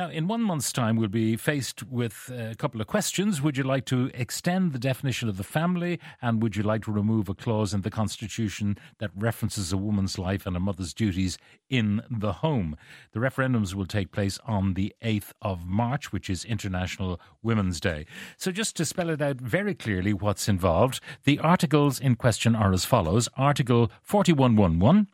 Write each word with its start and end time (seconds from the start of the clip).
Now, 0.00 0.08
in 0.08 0.28
one 0.28 0.40
month's 0.40 0.72
time, 0.72 0.96
we'll 0.96 1.10
be 1.10 1.36
faced 1.36 1.82
with 1.82 2.32
a 2.34 2.54
couple 2.54 2.80
of 2.80 2.86
questions. 2.86 3.42
Would 3.42 3.58
you 3.58 3.64
like 3.64 3.84
to 3.84 4.10
extend 4.14 4.72
the 4.72 4.78
definition 4.78 5.28
of 5.28 5.36
the 5.36 5.44
family? 5.44 6.00
And 6.22 6.42
would 6.42 6.56
you 6.56 6.62
like 6.62 6.84
to 6.84 6.90
remove 6.90 7.28
a 7.28 7.34
clause 7.34 7.74
in 7.74 7.82
the 7.82 7.90
Constitution 7.90 8.78
that 8.96 9.10
references 9.14 9.74
a 9.74 9.76
woman's 9.76 10.18
life 10.18 10.46
and 10.46 10.56
a 10.56 10.58
mother's 10.58 10.94
duties 10.94 11.36
in 11.68 12.00
the 12.10 12.32
home? 12.32 12.78
The 13.12 13.20
referendums 13.20 13.74
will 13.74 13.84
take 13.84 14.10
place 14.10 14.38
on 14.46 14.72
the 14.72 14.94
8th 15.04 15.32
of 15.42 15.66
March, 15.66 16.14
which 16.14 16.30
is 16.30 16.46
International 16.46 17.20
Women's 17.42 17.78
Day. 17.78 18.06
So, 18.38 18.50
just 18.50 18.76
to 18.76 18.86
spell 18.86 19.10
it 19.10 19.20
out 19.20 19.36
very 19.36 19.74
clearly 19.74 20.14
what's 20.14 20.48
involved, 20.48 21.00
the 21.24 21.38
articles 21.40 22.00
in 22.00 22.16
question 22.16 22.56
are 22.56 22.72
as 22.72 22.86
follows 22.86 23.28
Article 23.36 23.92
4111. 24.00 25.08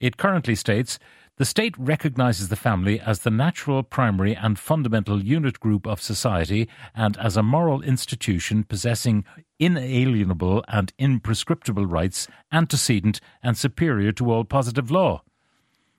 It 0.00 0.16
currently 0.16 0.54
states 0.54 0.98
the 1.40 1.46
state 1.46 1.74
recognizes 1.78 2.50
the 2.50 2.54
family 2.54 3.00
as 3.00 3.20
the 3.20 3.30
natural, 3.30 3.82
primary, 3.82 4.36
and 4.36 4.58
fundamental 4.58 5.24
unit 5.24 5.58
group 5.58 5.86
of 5.86 5.98
society 5.98 6.68
and 6.94 7.16
as 7.16 7.34
a 7.34 7.42
moral 7.42 7.80
institution 7.80 8.62
possessing 8.62 9.24
inalienable 9.58 10.62
and 10.68 10.92
imprescriptible 10.98 11.90
rights, 11.90 12.28
antecedent 12.52 13.22
and 13.42 13.56
superior 13.56 14.12
to 14.12 14.30
all 14.30 14.44
positive 14.44 14.90
law. 14.90 15.22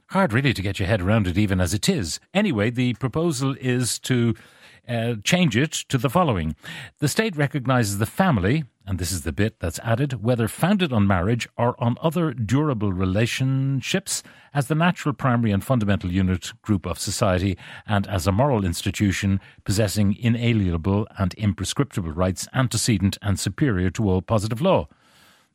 Hard 0.09 0.31
really 0.31 0.53
to 0.53 0.61
get 0.61 0.77
your 0.77 0.87
head 0.87 1.01
around 1.01 1.25
it, 1.25 1.39
even 1.39 1.59
as 1.59 1.73
it 1.73 1.89
is. 1.89 2.19
Anyway, 2.35 2.69
the 2.69 2.93
proposal 2.93 3.55
is 3.59 3.97
to 3.97 4.35
uh, 4.87 5.15
change 5.23 5.57
it 5.57 5.71
to 5.71 5.97
the 5.97 6.11
following 6.11 6.55
The 6.99 7.07
state 7.07 7.35
recognizes 7.35 7.97
the 7.97 8.05
family, 8.05 8.65
and 8.85 8.97
this 8.97 9.11
is 9.11 9.21
the 9.21 9.31
bit 9.31 9.59
that's 9.59 9.79
added, 9.79 10.23
whether 10.23 10.47
founded 10.47 10.91
on 10.91 11.07
marriage 11.07 11.47
or 11.57 11.81
on 11.81 11.97
other 12.01 12.33
durable 12.33 12.91
relationships, 12.91 14.23
as 14.53 14.67
the 14.67 14.75
natural, 14.75 15.13
primary, 15.13 15.51
and 15.51 15.63
fundamental 15.63 16.11
unit 16.11 16.51
group 16.61 16.85
of 16.85 16.99
society, 16.99 17.57
and 17.85 18.07
as 18.07 18.25
a 18.25 18.31
moral 18.31 18.65
institution 18.65 19.39
possessing 19.63 20.15
inalienable 20.19 21.07
and 21.17 21.35
imprescriptible 21.37 22.15
rights 22.15 22.47
antecedent 22.53 23.17
and 23.21 23.39
superior 23.39 23.89
to 23.89 24.09
all 24.09 24.21
positive 24.21 24.61
law. 24.61 24.87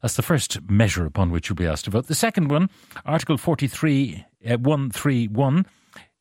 That's 0.02 0.16
the 0.16 0.22
first 0.22 0.60
measure 0.70 1.04
upon 1.04 1.30
which 1.30 1.48
you'll 1.48 1.56
be 1.56 1.66
asked 1.66 1.86
to 1.86 1.90
vote. 1.90 2.06
The 2.06 2.14
second 2.14 2.50
one, 2.50 2.70
Article 3.04 3.36
43, 3.36 4.24
uh, 4.44 4.58
131 4.58 5.66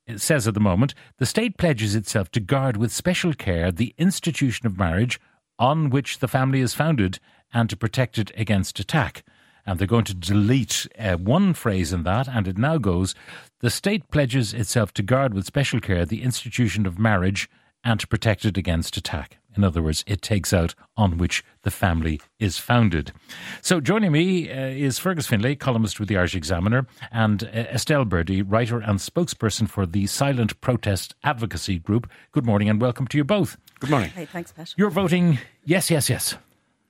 it 0.07 0.21
says 0.21 0.47
at 0.47 0.53
the 0.53 0.59
moment 0.59 0.93
the 1.17 1.25
state 1.25 1.57
pledges 1.57 1.95
itself 1.95 2.29
to 2.31 2.39
guard 2.39 2.77
with 2.77 2.91
special 2.91 3.33
care 3.33 3.71
the 3.71 3.93
institution 3.97 4.67
of 4.67 4.77
marriage 4.77 5.19
on 5.59 5.89
which 5.89 6.19
the 6.19 6.27
family 6.27 6.61
is 6.61 6.73
founded 6.73 7.19
and 7.53 7.69
to 7.69 7.77
protect 7.77 8.17
it 8.17 8.31
against 8.35 8.79
attack. 8.79 9.23
And 9.65 9.79
they're 9.79 9.87
going 9.87 10.05
to 10.05 10.13
delete 10.13 10.87
uh, 10.99 11.15
one 11.15 11.53
phrase 11.53 11.91
in 11.91 12.03
that, 12.03 12.27
and 12.27 12.47
it 12.47 12.57
now 12.57 12.77
goes 12.77 13.15
the 13.61 13.69
state 13.69 14.11
pledges 14.11 14.53
itself 14.53 14.93
to 14.93 15.03
guard 15.03 15.33
with 15.33 15.45
special 15.45 15.79
care 15.79 16.05
the 16.05 16.21
institution 16.21 16.85
of 16.85 16.99
marriage 16.99 17.49
and 17.85 17.99
to 17.99 18.07
protect 18.07 18.43
it 18.43 18.57
against 18.57 18.97
attack. 18.97 19.37
In 19.55 19.63
other 19.63 19.81
words, 19.81 20.03
it 20.05 20.21
takes 20.21 20.51
out 20.51 20.75
on 20.97 21.17
which 21.17 21.41
the 21.61 21.71
family 21.71 22.19
is 22.39 22.57
founded. 22.57 23.13
So 23.61 23.79
joining 23.79 24.11
me 24.11 24.51
uh, 24.51 24.55
is 24.55 24.99
Fergus 24.99 25.27
Finlay, 25.27 25.55
columnist 25.55 25.97
with 25.97 26.09
the 26.09 26.17
Irish 26.17 26.35
Examiner, 26.35 26.87
and 27.11 27.43
uh, 27.45 27.47
Estelle 27.47 28.03
Birdy, 28.03 28.41
writer 28.41 28.79
and 28.79 28.99
spokesperson 28.99 29.69
for 29.69 29.85
the 29.85 30.07
Silent 30.07 30.59
Protest 30.59 31.15
Advocacy 31.23 31.79
Group. 31.79 32.09
Good 32.33 32.45
morning 32.45 32.67
and 32.67 32.81
welcome 32.81 33.07
to 33.07 33.17
you 33.17 33.23
both. 33.23 33.55
Good 33.79 33.91
morning. 33.91 34.09
Hey, 34.09 34.25
thanks, 34.25 34.51
Pat. 34.51 34.73
You're 34.75 34.89
voting 34.89 35.39
yes, 35.63 35.89
yes, 35.89 36.09
yes. 36.09 36.35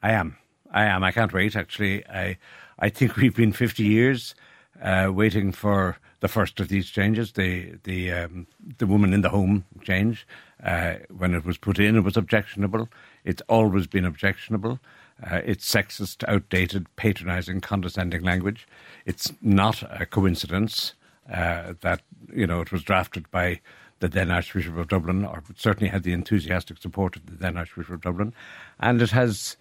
I 0.01 0.13
am. 0.13 0.37
I 0.71 0.85
am. 0.85 1.03
I 1.03 1.11
can't 1.11 1.33
wait. 1.33 1.55
Actually, 1.55 2.05
I 2.07 2.37
I 2.79 2.89
think 2.89 3.15
we've 3.15 3.35
been 3.35 3.53
50 3.53 3.83
years 3.83 4.33
uh, 4.81 5.11
waiting 5.13 5.51
for 5.51 5.97
the 6.19 6.27
first 6.27 6.59
of 6.59 6.69
these 6.69 6.89
changes, 6.89 7.33
the 7.33 7.75
the 7.83 8.11
um, 8.11 8.47
the 8.77 8.87
woman 8.87 9.13
in 9.13 9.21
the 9.21 9.29
home 9.29 9.65
change. 9.81 10.27
Uh, 10.63 10.95
when 11.15 11.35
it 11.35 11.45
was 11.45 11.57
put 11.57 11.77
in, 11.79 11.95
it 11.95 12.03
was 12.03 12.17
objectionable. 12.17 12.89
It's 13.23 13.41
always 13.47 13.87
been 13.87 14.05
objectionable. 14.05 14.79
Uh, 15.23 15.41
it's 15.45 15.69
sexist, 15.69 16.27
outdated, 16.27 16.87
patronising, 16.95 17.61
condescending 17.61 18.23
language. 18.23 18.67
It's 19.05 19.31
not 19.41 19.83
a 19.83 20.05
coincidence 20.05 20.93
uh, 21.31 21.73
that 21.81 22.01
you 22.33 22.47
know 22.47 22.61
it 22.61 22.71
was 22.71 22.83
drafted 22.83 23.29
by 23.31 23.59
the 23.99 24.07
then 24.07 24.31
Archbishop 24.31 24.77
of 24.77 24.87
Dublin, 24.87 25.25
or 25.25 25.43
certainly 25.55 25.89
had 25.89 26.03
the 26.03 26.13
enthusiastic 26.13 26.77
support 26.79 27.15
of 27.15 27.25
the 27.25 27.35
then 27.35 27.57
Archbishop 27.57 27.93
of 27.93 28.01
Dublin, 28.01 28.33
and 28.79 29.01
it 29.01 29.11
has 29.11 29.57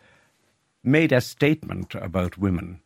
made 0.82 1.12
a 1.12 1.20
statement 1.20 1.94
about 1.94 2.36
women 2.36 2.81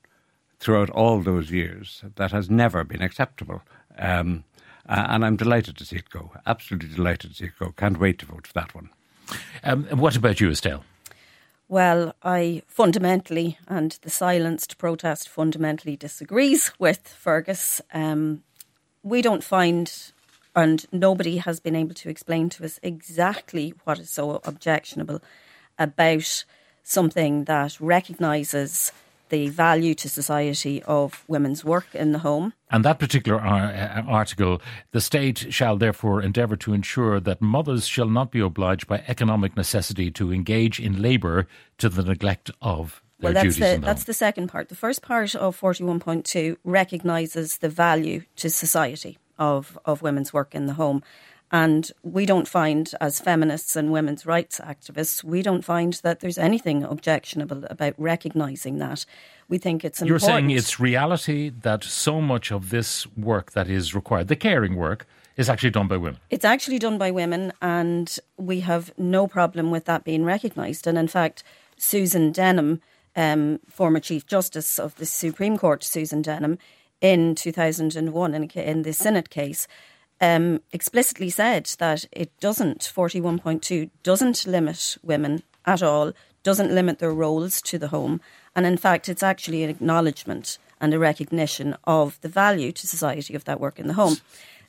throughout 0.60 0.90
all 0.90 1.20
those 1.20 1.50
years 1.50 2.02
that 2.16 2.32
has 2.32 2.50
never 2.50 2.84
been 2.84 3.02
acceptable. 3.02 3.62
Um, 3.96 4.44
and 4.86 5.24
I'm 5.24 5.36
delighted 5.36 5.76
to 5.76 5.84
see 5.84 5.96
it 5.96 6.10
go. 6.10 6.32
Absolutely 6.46 6.88
delighted 6.94 7.30
to 7.30 7.36
see 7.36 7.44
it 7.46 7.58
go. 7.58 7.72
Can't 7.76 8.00
wait 8.00 8.18
to 8.20 8.26
vote 8.26 8.46
for 8.46 8.54
that 8.54 8.74
one. 8.74 8.90
Um, 9.62 9.84
what 9.84 10.16
about 10.16 10.40
you, 10.40 10.50
Estelle? 10.50 10.84
Well, 11.68 12.14
I 12.22 12.62
fundamentally, 12.66 13.58
and 13.68 13.98
the 14.00 14.08
silenced 14.08 14.78
protest 14.78 15.28
fundamentally 15.28 15.96
disagrees 15.96 16.72
with 16.78 17.06
Fergus. 17.06 17.82
Um, 17.92 18.42
we 19.02 19.20
don't 19.20 19.44
find, 19.44 19.92
and 20.56 20.86
nobody 20.90 21.36
has 21.36 21.60
been 21.60 21.76
able 21.76 21.94
to 21.94 22.08
explain 22.08 22.48
to 22.50 22.64
us 22.64 22.80
exactly 22.82 23.74
what 23.84 23.98
is 23.98 24.08
so 24.08 24.40
objectionable 24.44 25.20
about 25.78 26.44
something 26.82 27.44
that 27.44 27.78
recognises 27.78 28.90
the 29.30 29.48
value 29.48 29.94
to 29.94 30.08
society 30.08 30.82
of 30.84 31.24
women's 31.28 31.64
work 31.64 31.86
in 31.94 32.12
the 32.12 32.20
home. 32.20 32.52
And 32.70 32.84
that 32.84 32.98
particular 32.98 33.40
uh, 33.40 34.02
article, 34.06 34.60
the 34.92 35.00
state 35.00 35.52
shall 35.52 35.76
therefore 35.76 36.22
endeavour 36.22 36.56
to 36.56 36.74
ensure 36.74 37.20
that 37.20 37.40
mothers 37.40 37.86
shall 37.86 38.08
not 38.08 38.30
be 38.30 38.40
obliged 38.40 38.86
by 38.86 39.02
economic 39.08 39.56
necessity 39.56 40.10
to 40.12 40.32
engage 40.32 40.78
in 40.80 41.00
labour 41.00 41.46
to 41.78 41.88
the 41.88 42.02
neglect 42.02 42.50
of 42.60 43.02
their 43.20 43.32
well, 43.32 43.42
that's 43.42 43.56
the 43.56 43.60
the 43.60 43.78
that's 43.78 44.02
home. 44.02 44.06
the 44.06 44.14
second 44.14 44.48
part. 44.48 44.68
The 44.68 44.76
first 44.76 45.02
part 45.02 45.34
of 45.34 45.56
forty 45.56 45.82
one 45.84 45.98
point 45.98 46.24
two 46.24 46.56
recognises 46.62 47.58
the 47.58 47.68
value 47.68 48.22
to 48.36 48.48
society 48.48 49.18
of 49.38 49.78
of 49.84 50.02
women's 50.02 50.32
work 50.32 50.54
in 50.54 50.66
the 50.66 50.74
home. 50.74 51.02
And 51.50 51.90
we 52.02 52.26
don't 52.26 52.46
find, 52.46 52.92
as 53.00 53.20
feminists 53.20 53.74
and 53.74 53.90
women's 53.90 54.26
rights 54.26 54.60
activists, 54.60 55.24
we 55.24 55.42
don't 55.42 55.64
find 55.64 55.94
that 56.02 56.20
there's 56.20 56.36
anything 56.36 56.82
objectionable 56.82 57.64
about 57.70 57.94
recognising 57.96 58.78
that. 58.78 59.06
We 59.48 59.56
think 59.56 59.82
it's 59.82 60.02
important. 60.02 60.22
You're 60.22 60.28
saying 60.28 60.50
it's 60.50 60.78
reality 60.78 61.50
that 61.62 61.84
so 61.84 62.20
much 62.20 62.52
of 62.52 62.68
this 62.68 63.06
work 63.16 63.52
that 63.52 63.70
is 63.70 63.94
required, 63.94 64.28
the 64.28 64.36
caring 64.36 64.76
work, 64.76 65.06
is 65.38 65.48
actually 65.48 65.70
done 65.70 65.88
by 65.88 65.96
women. 65.96 66.20
It's 66.28 66.44
actually 66.44 66.78
done 66.78 66.98
by 66.98 67.10
women, 67.10 67.52
and 67.62 68.18
we 68.36 68.60
have 68.60 68.92
no 68.98 69.26
problem 69.26 69.70
with 69.70 69.86
that 69.86 70.04
being 70.04 70.24
recognised. 70.24 70.86
And 70.86 70.98
in 70.98 71.08
fact, 71.08 71.42
Susan 71.78 72.32
Denham, 72.32 72.82
um, 73.16 73.60
former 73.70 74.00
Chief 74.00 74.26
Justice 74.26 74.78
of 74.78 74.96
the 74.96 75.06
Supreme 75.06 75.56
Court, 75.56 75.82
Susan 75.82 76.20
Denham, 76.22 76.58
in 77.00 77.36
2001 77.36 78.34
in, 78.34 78.50
in 78.50 78.82
the 78.82 78.92
Sinnott 78.92 79.30
case, 79.30 79.68
um, 80.20 80.60
explicitly 80.72 81.30
said 81.30 81.66
that 81.78 82.04
it 82.12 82.30
doesn't, 82.40 82.80
41.2, 82.80 83.90
doesn't 84.02 84.46
limit 84.46 84.96
women 85.02 85.42
at 85.64 85.82
all, 85.82 86.12
doesn't 86.42 86.74
limit 86.74 86.98
their 86.98 87.12
roles 87.12 87.60
to 87.62 87.78
the 87.78 87.88
home. 87.88 88.20
And 88.54 88.66
in 88.66 88.76
fact, 88.76 89.08
it's 89.08 89.22
actually 89.22 89.62
an 89.62 89.70
acknowledgement 89.70 90.58
and 90.80 90.94
a 90.94 90.98
recognition 90.98 91.76
of 91.84 92.20
the 92.20 92.28
value 92.28 92.72
to 92.72 92.86
society 92.86 93.34
of 93.34 93.44
that 93.44 93.60
work 93.60 93.78
in 93.78 93.86
the 93.86 93.94
home. 93.94 94.18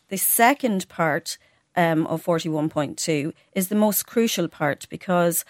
The 0.09 0.17
second 0.17 0.87
part 0.89 1.37
um, 1.75 2.07
of 2.07 2.23
41.2 2.23 3.33
is 3.53 3.67
the 3.69 3.75
most 3.75 4.05
crucial 4.05 4.47
part 4.47 4.87
because 4.89 5.45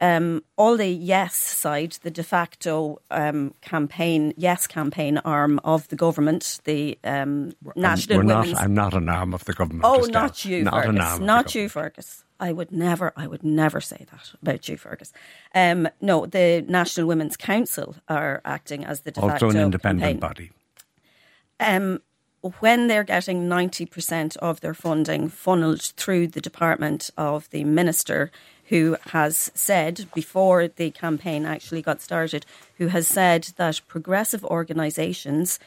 um, 0.00 0.42
all 0.56 0.76
the 0.76 0.86
yes 0.88 1.34
side, 1.36 1.92
the 2.02 2.10
de 2.10 2.22
facto 2.22 3.00
um, 3.10 3.54
campaign, 3.60 4.32
yes 4.36 4.66
campaign 4.66 5.18
arm 5.18 5.60
of 5.64 5.88
the 5.88 5.96
government, 5.96 6.60
the 6.64 6.98
um, 7.04 7.52
National 7.76 8.18
We're 8.18 8.24
Women's. 8.24 8.52
not, 8.54 8.62
I'm 8.62 8.74
not 8.74 8.94
an 8.94 9.08
arm 9.08 9.34
of 9.34 9.44
the 9.44 9.52
government. 9.52 9.84
oh, 9.84 10.06
not 10.06 10.44
you, 10.44 10.64
Not 10.64 10.72
Fergus. 10.74 10.88
an 10.90 10.98
arm. 11.00 11.26
not 11.26 11.54
you. 11.54 11.68
Fergus. 11.68 12.24
I 12.42 12.52
would 12.52 12.72
never, 12.72 13.12
I 13.16 13.26
would 13.26 13.42
never 13.44 13.82
say 13.82 14.06
that 14.10 14.32
about 14.42 14.66
you, 14.68 14.78
Fergus. 14.78 15.12
Um, 15.54 15.86
no, 16.00 16.24
the 16.24 16.64
National 16.66 17.06
Women's 17.06 17.36
Council 17.36 17.96
are 18.08 18.40
acting 18.46 18.84
as 18.86 19.02
the 19.02 19.10
de 19.10 19.20
facto 19.20 19.46
Also 19.48 19.58
an 19.58 19.64
independent 19.64 20.02
campaign. 20.02 20.20
body. 20.20 20.50
um, 21.60 22.00
when 22.58 22.86
they're 22.88 23.04
getting 23.04 23.46
90% 23.50 24.38
of 24.38 24.62
their 24.62 24.72
funding 24.72 25.28
funneled 25.28 25.82
through 25.82 26.26
the 26.28 26.40
department 26.40 27.10
of 27.18 27.50
the 27.50 27.64
minister, 27.64 28.30
who 28.70 28.96
has 29.08 29.50
said 29.54 30.06
before 30.14 30.68
the 30.68 30.90
campaign 30.92 31.44
actually 31.44 31.82
got 31.82 32.00
started, 32.00 32.46
who 32.78 32.86
has 32.86 33.06
said 33.06 33.50
that 33.56 33.80
progressive 33.88 34.44
organisations 34.44 35.58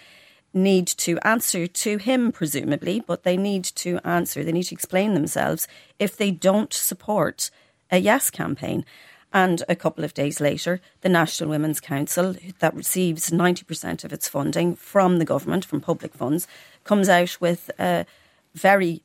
need 0.54 0.88
to 0.88 1.20
answer 1.20 1.68
to 1.68 1.98
him, 1.98 2.32
presumably, 2.32 3.02
but 3.02 3.24
they 3.24 3.36
need 3.36 3.64
to 3.66 4.00
answer, 4.06 4.44
they 4.44 4.54
need 4.54 4.64
to 4.64 4.76
explain 4.76 5.14
themselves 5.14 5.68
if 6.00 6.16
they 6.16 6.32
don't 6.32 6.72
support 6.74 7.52
a 7.92 7.98
yes 7.98 8.30
campaign. 8.30 8.86
And 9.34 9.64
a 9.68 9.76
couple 9.76 10.06
of 10.06 10.14
days 10.14 10.40
later, 10.40 10.80
the 11.02 11.10
National 11.10 11.50
Women's 11.50 11.82
Council, 11.82 12.36
that 12.60 12.76
receives 12.76 13.32
90% 13.32 14.04
of 14.04 14.14
its 14.14 14.30
funding 14.30 14.76
from 14.76 15.18
the 15.18 15.26
government, 15.26 15.66
from 15.66 15.82
public 15.82 16.14
funds, 16.14 16.48
comes 16.84 17.10
out 17.10 17.42
with 17.42 17.70
a 17.80 18.06
very 18.54 19.02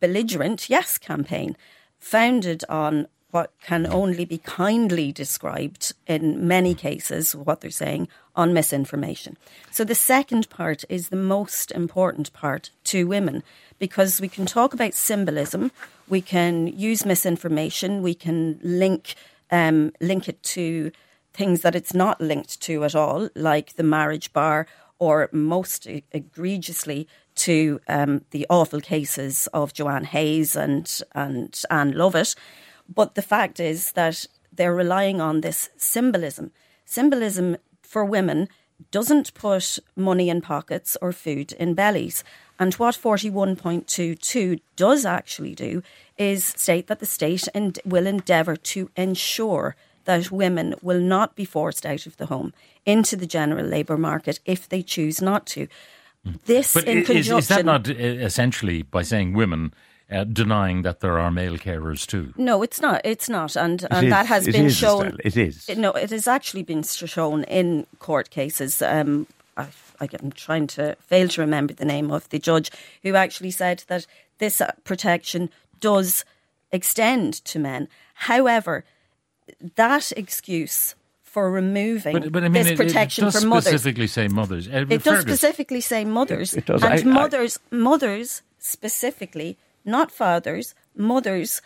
belligerent 0.00 0.68
yes 0.68 0.98
campaign 0.98 1.56
founded 2.00 2.64
on 2.68 3.06
what 3.30 3.52
can 3.62 3.86
only 3.86 4.24
be 4.24 4.38
kindly 4.38 5.12
described 5.12 5.92
in 6.06 6.46
many 6.46 6.74
cases, 6.74 7.34
what 7.34 7.60
they're 7.60 7.70
saying, 7.70 8.08
on 8.36 8.52
misinformation. 8.52 9.36
So 9.70 9.84
the 9.84 9.94
second 9.94 10.48
part 10.50 10.84
is 10.88 11.08
the 11.08 11.16
most 11.16 11.70
important 11.72 12.32
part 12.32 12.70
to 12.84 13.06
women 13.06 13.42
because 13.78 14.20
we 14.20 14.28
can 14.28 14.46
talk 14.46 14.74
about 14.74 14.94
symbolism, 14.94 15.72
we 16.08 16.20
can 16.20 16.66
use 16.66 17.04
misinformation, 17.04 18.02
we 18.02 18.14
can 18.14 18.58
link 18.62 19.14
um, 19.50 19.92
link 20.00 20.28
it 20.28 20.42
to 20.44 20.92
things 21.32 21.62
that 21.62 21.74
it's 21.74 21.94
not 21.94 22.20
linked 22.20 22.60
to 22.60 22.84
at 22.84 22.94
all, 22.94 23.28
like 23.34 23.74
the 23.74 23.82
marriage 23.82 24.32
bar, 24.32 24.66
or 24.98 25.28
most 25.32 25.86
egregiously 26.12 27.08
to 27.34 27.80
um, 27.88 28.24
the 28.30 28.46
awful 28.50 28.80
cases 28.80 29.48
of 29.52 29.72
Joanne 29.72 30.04
Hayes 30.04 30.54
and 30.54 31.00
and 31.14 31.62
Ann 31.70 31.92
Lovett. 31.92 32.34
But 32.92 33.14
the 33.14 33.22
fact 33.22 33.60
is 33.60 33.92
that 33.92 34.26
they're 34.52 34.74
relying 34.74 35.20
on 35.20 35.40
this 35.40 35.70
symbolism. 35.76 36.50
Symbolism 36.84 37.56
for 37.82 38.04
women 38.04 38.48
doesn't 38.90 39.34
put 39.34 39.78
money 39.94 40.28
in 40.28 40.40
pockets 40.40 40.96
or 41.00 41.12
food 41.12 41.52
in 41.52 41.74
bellies. 41.74 42.24
And 42.58 42.74
what 42.74 42.94
41.22 42.94 44.60
does 44.76 45.06
actually 45.06 45.54
do 45.54 45.82
is 46.18 46.44
state 46.44 46.88
that 46.88 47.00
the 47.00 47.06
state 47.06 47.48
will 47.84 48.06
endeavour 48.06 48.56
to 48.56 48.90
ensure 48.96 49.76
that 50.04 50.30
women 50.30 50.74
will 50.82 51.00
not 51.00 51.36
be 51.36 51.44
forced 51.44 51.86
out 51.86 52.06
of 52.06 52.16
the 52.16 52.26
home 52.26 52.52
into 52.84 53.16
the 53.16 53.26
general 53.26 53.64
labour 53.64 53.96
market 53.96 54.40
if 54.44 54.68
they 54.68 54.82
choose 54.82 55.22
not 55.22 55.46
to. 55.46 55.68
This 56.46 56.74
but 56.74 56.84
in 56.84 56.98
is, 56.98 57.06
conjunction. 57.06 57.38
is 57.38 57.48
that 57.48 57.64
not 57.64 57.88
uh, 57.88 57.92
essentially 57.94 58.82
by 58.82 59.02
saying 59.02 59.32
women 59.32 59.72
uh, 60.10 60.24
denying 60.24 60.82
that 60.82 61.00
there 61.00 61.18
are 61.18 61.30
male 61.30 61.56
carers 61.56 62.06
too? 62.06 62.32
No, 62.36 62.62
it's 62.62 62.80
not. 62.80 63.00
It's 63.04 63.28
not, 63.28 63.56
and 63.56 63.86
and 63.90 64.06
is. 64.06 64.10
that 64.10 64.26
has 64.26 64.46
been 64.46 64.70
shown. 64.70 65.06
Estelle. 65.06 65.20
It 65.24 65.36
is. 65.36 65.68
No, 65.76 65.92
it 65.92 66.10
has 66.10 66.26
actually 66.26 66.62
been 66.62 66.82
shown 66.82 67.44
in 67.44 67.86
court 67.98 68.30
cases. 68.30 68.82
Um, 68.82 69.26
I, 69.56 69.68
I'm 70.00 70.32
trying 70.32 70.66
to 70.68 70.96
fail 71.00 71.28
to 71.28 71.40
remember 71.40 71.74
the 71.74 71.84
name 71.84 72.10
of 72.10 72.28
the 72.30 72.38
judge 72.38 72.70
who 73.02 73.14
actually 73.14 73.50
said 73.50 73.84
that 73.88 74.06
this 74.38 74.60
uh, 74.60 74.72
protection 74.84 75.50
does 75.80 76.24
extend 76.72 77.44
to 77.44 77.58
men. 77.58 77.88
However, 78.14 78.84
that 79.76 80.12
excuse 80.16 80.94
for 81.22 81.50
removing 81.50 82.14
But, 82.18 82.32
but 82.32 82.42
I 82.44 82.48
mean, 82.48 82.64
this 82.64 82.72
it- 82.72 82.76
protection 82.76 83.24
it, 83.24 83.32
does 83.32 83.42
for 83.42 83.48
mothers 83.48 83.64
specifically 83.66 84.06
say 84.08 84.26
mothers. 84.28 84.66
Uh, 84.68 84.84
it 84.88 85.04
does 85.04 85.20
specifically 85.20 85.80
say 85.80 86.04
mothers, 86.04 86.54
It- 86.54 86.58
it 86.58 86.66
does. 86.66 86.82
and 86.82 86.92
I- 86.94 86.96
I- 86.96 87.04
mothers, 87.04 87.58
mothers 87.70 88.42
specifically, 88.58 89.56
not 89.90 90.10
fathers. 90.10 90.74
Mothers 90.96 91.60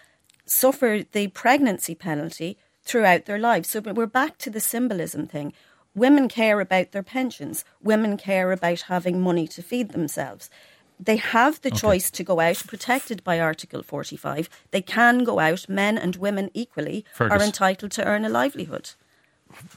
suffer 0.47 1.03
the 1.13 1.29
pregnancy 1.29 1.95
penalty 1.95 2.59
throughout 2.83 3.25
their 3.27 3.39
lives. 3.39 3.71
So 3.71 3.81
we're 3.81 4.07
back 4.07 4.39
to 4.39 4.51
the 4.51 4.61
symbolism 4.61 5.27
thing. 5.27 5.53
Women 5.95 6.29
care 6.29 6.61
about 6.61 6.93
their 6.93 7.03
pensions. 7.03 7.65
Women 7.83 8.17
care 8.17 8.51
about 8.53 8.83
having 8.83 9.21
money 9.21 9.47
to 9.49 9.63
feed 9.63 9.91
themselves. 9.91 10.51
They 10.99 11.17
have 11.17 11.61
the 11.61 11.71
choice 11.71 12.11
to 12.13 12.25
go 12.25 12.41
out, 12.41 12.63
protected 12.67 13.25
by 13.25 13.41
Article 13.41 13.83
45. 13.83 14.49
They 14.71 14.83
can 14.83 15.25
go 15.25 15.39
out. 15.39 15.69
Men 15.69 15.99
and 15.99 16.17
women 16.17 16.51
equally 16.55 17.05
Fergus. 17.13 17.41
are 17.41 17.45
entitled 17.45 17.91
to 17.93 18.05
earn 18.05 18.25
a 18.25 18.29
livelihood. 18.29 18.91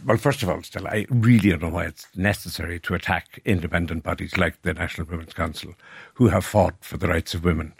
Well, 0.05 0.17
first 0.17 0.43
of 0.43 0.49
all, 0.49 0.61
still, 0.63 0.87
I 0.87 1.05
really 1.09 1.49
don't 1.49 1.61
know 1.61 1.69
why 1.69 1.85
it's 1.85 2.07
necessary 2.15 2.79
to 2.81 2.93
attack 2.93 3.39
independent 3.45 4.03
bodies 4.03 4.37
like 4.37 4.61
the 4.61 4.73
National 4.73 5.07
Women's 5.07 5.33
Council, 5.33 5.75
who 6.15 6.29
have 6.29 6.45
fought 6.45 6.75
for 6.81 6.97
the 6.97 7.07
rights 7.07 7.33
of 7.33 7.43
women 7.43 7.73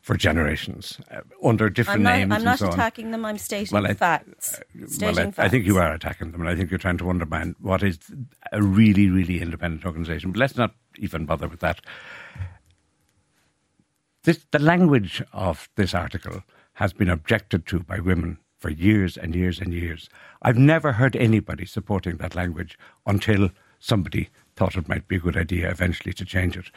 for 0.00 0.16
generations 0.16 0.98
uh, 1.10 1.20
under 1.44 1.68
different 1.68 2.02
not, 2.02 2.16
names 2.16 2.30
I'm 2.32 2.36
and 2.36 2.44
not 2.44 2.58
so 2.58 2.66
on. 2.68 2.72
attacking 2.72 3.10
them. 3.10 3.24
I'm 3.24 3.38
stating 3.38 3.74
Well, 3.74 3.86
I- 3.86 3.94
facts. 3.94 4.60
Stating 4.86 5.18
I, 5.18 5.28
I 5.28 5.30
facts. 5.30 5.50
think 5.50 5.66
you 5.66 5.78
are 5.78 5.92
attacking 5.92 6.30
them, 6.32 6.40
and 6.40 6.48
I 6.50 6.54
think 6.56 6.70
you're 6.70 6.78
trying 6.78 6.98
to 6.98 7.10
undermine 7.10 7.54
what 7.60 7.82
is 7.82 7.98
a 8.52 8.62
really, 8.62 9.08
really 9.10 9.40
independent 9.40 9.84
organisation. 9.84 10.32
But 10.32 10.38
let's 10.40 10.56
not 10.56 10.74
even 10.98 11.26
bother 11.26 11.48
with 11.48 11.60
that. 11.60 11.80
This, 14.24 14.44
the 14.50 14.58
language 14.58 15.22
of 15.32 15.68
this 15.76 15.94
article 15.94 16.42
has 16.74 16.92
been 16.92 17.08
objected 17.08 17.66
to 17.66 17.80
by 17.80 18.00
women 18.00 18.38
for 18.58 18.70
years 18.70 19.16
and 19.16 19.34
years 19.34 19.58
and 19.60 19.72
years. 19.72 20.08
I've 20.42 20.58
never 20.58 20.92
heard 20.92 21.16
anybody 21.16 21.64
supporting 21.64 22.18
that 22.18 22.34
language 22.34 22.78
until 23.06 23.50
somebody 23.78 24.28
thought 24.56 24.76
it 24.76 24.88
might 24.88 25.08
be 25.08 25.16
a 25.16 25.20
good 25.20 25.36
idea 25.36 25.70
eventually 25.70 26.12
to 26.14 26.24
change 26.24 26.56
it. 26.56 26.70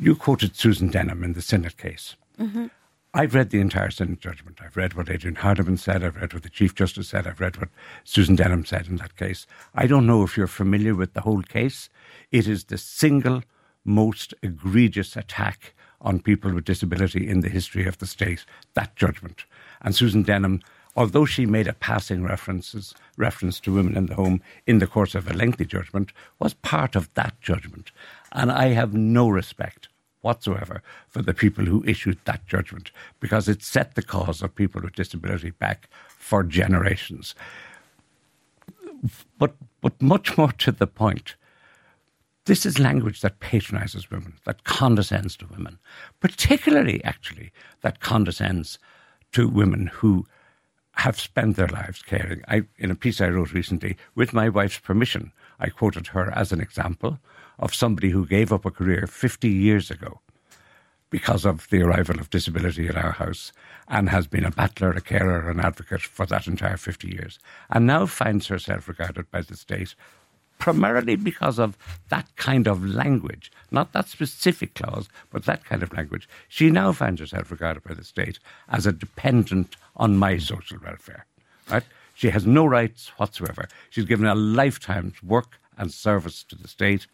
You 0.00 0.14
quoted 0.16 0.56
Susan 0.56 0.88
Denham 0.88 1.22
in 1.22 1.34
the 1.34 1.42
Sinnott 1.42 1.76
case. 1.76 2.16
Mm-hmm. 2.40 2.66
I've 3.12 3.34
read 3.34 3.50
the 3.50 3.60
entire 3.60 3.90
Sinnott 3.90 4.20
judgment. 4.20 4.60
I've 4.62 4.76
read 4.76 4.94
what 4.94 5.10
Adrian 5.10 5.34
Hardiman 5.34 5.76
said. 5.76 6.04
I've 6.04 6.16
read 6.16 6.32
what 6.32 6.44
the 6.44 6.48
Chief 6.48 6.76
Justice 6.76 7.08
said. 7.08 7.26
I've 7.26 7.40
read 7.40 7.56
what 7.56 7.70
Susan 8.04 8.36
Denham 8.36 8.64
said 8.64 8.86
in 8.86 8.96
that 8.96 9.16
case. 9.16 9.46
I 9.74 9.88
don't 9.88 10.06
know 10.06 10.22
if 10.22 10.36
you're 10.36 10.46
familiar 10.46 10.94
with 10.94 11.12
the 11.12 11.22
whole 11.22 11.42
case. 11.42 11.90
It 12.30 12.46
is 12.46 12.64
the 12.64 12.78
single 12.78 13.42
most 13.84 14.32
egregious 14.42 15.16
attack 15.16 15.74
on 16.00 16.20
people 16.20 16.54
with 16.54 16.64
disability 16.64 17.28
in 17.28 17.40
the 17.40 17.48
history 17.48 17.84
of 17.86 17.98
the 17.98 18.06
state, 18.06 18.44
that 18.74 18.94
judgment. 18.94 19.44
And 19.82 19.94
Susan 19.94 20.22
Denham, 20.22 20.62
although 20.96 21.24
she 21.24 21.46
made 21.46 21.66
a 21.66 21.74
passing 21.74 22.22
references, 22.22 22.94
reference 23.16 23.58
to 23.60 23.74
women 23.74 23.96
in 23.96 24.06
the 24.06 24.14
home 24.14 24.40
in 24.66 24.78
the 24.78 24.86
course 24.86 25.16
of 25.16 25.28
a 25.28 25.34
lengthy 25.34 25.64
judgment, 25.64 26.12
was 26.38 26.54
part 26.54 26.94
of 26.94 27.12
that 27.14 27.40
judgment. 27.40 27.90
And 28.32 28.52
I 28.52 28.68
have 28.68 28.94
no 28.94 29.28
respect 29.28 29.88
whatsoever 30.22 30.82
for 31.08 31.22
the 31.22 31.34
people 31.34 31.64
who 31.64 31.84
issued 31.86 32.18
that 32.24 32.46
judgment 32.46 32.90
because 33.20 33.48
it 33.48 33.62
set 33.62 33.94
the 33.94 34.02
cause 34.02 34.42
of 34.42 34.54
people 34.54 34.80
with 34.82 34.94
disability 34.94 35.50
back 35.50 35.88
for 36.08 36.42
generations. 36.42 37.34
But, 39.38 39.54
but 39.80 40.00
much 40.00 40.36
more 40.36 40.52
to 40.52 40.72
the 40.72 40.86
point, 40.86 41.36
this 42.44 42.66
is 42.66 42.78
language 42.78 43.20
that 43.20 43.40
patronizes 43.40 44.10
women, 44.10 44.34
that 44.44 44.64
condescends 44.64 45.36
to 45.36 45.46
women, 45.46 45.78
particularly, 46.20 47.02
actually, 47.04 47.52
that 47.82 48.00
condescends 48.00 48.78
to 49.32 49.48
women 49.48 49.86
who 49.86 50.26
have 50.92 51.20
spent 51.20 51.56
their 51.56 51.68
lives 51.68 52.02
caring. 52.02 52.42
I, 52.48 52.62
in 52.78 52.90
a 52.90 52.94
piece 52.94 53.20
I 53.20 53.28
wrote 53.28 53.52
recently, 53.52 53.96
with 54.14 54.32
my 54.32 54.48
wife's 54.48 54.78
permission, 54.78 55.32
I 55.58 55.68
quoted 55.68 56.08
her 56.08 56.30
as 56.36 56.52
an 56.52 56.60
example 56.60 57.18
of 57.60 57.74
somebody 57.74 58.10
who 58.10 58.26
gave 58.26 58.52
up 58.52 58.64
a 58.64 58.70
career 58.70 59.06
50 59.06 59.48
years 59.48 59.90
ago 59.90 60.20
because 61.10 61.44
of 61.44 61.68
the 61.70 61.82
arrival 61.82 62.18
of 62.18 62.30
disability 62.30 62.88
in 62.88 62.96
our 62.96 63.12
house 63.12 63.52
and 63.88 64.08
has 64.08 64.26
been 64.26 64.44
a 64.44 64.50
battler, 64.50 64.90
a 64.90 65.00
carer, 65.00 65.50
an 65.50 65.60
advocate 65.60 66.02
for 66.02 66.26
that 66.26 66.46
entire 66.46 66.76
50 66.76 67.08
years, 67.08 67.38
and 67.70 67.86
now 67.86 68.06
finds 68.06 68.46
herself 68.46 68.88
regarded 68.88 69.30
by 69.30 69.42
the 69.42 69.56
state 69.56 69.94
primarily 70.58 71.16
because 71.16 71.58
of 71.58 71.76
that 72.10 72.26
kind 72.36 72.68
of 72.68 72.84
language, 72.84 73.50
not 73.70 73.92
that 73.92 74.08
specific 74.08 74.74
clause, 74.74 75.08
but 75.30 75.44
that 75.46 75.64
kind 75.64 75.82
of 75.82 75.92
language. 75.92 76.28
She 76.48 76.70
now 76.70 76.92
finds 76.92 77.20
herself 77.20 77.50
regarded 77.50 77.82
by 77.82 77.94
the 77.94 78.04
state 78.04 78.38
as 78.68 78.86
a 78.86 78.92
dependent 78.92 79.74
on 79.96 80.18
my 80.18 80.36
social 80.38 80.78
welfare. 80.84 81.24
Right? 81.70 81.84
She 82.14 82.28
has 82.30 82.46
no 82.46 82.66
rights 82.66 83.08
whatsoever. 83.16 83.68
She's 83.88 84.04
given 84.04 84.26
a 84.26 84.34
lifetime's 84.34 85.22
work 85.22 85.58
and 85.78 85.90
service 85.90 86.44
to 86.44 86.56
the 86.56 86.68
state, 86.68 87.06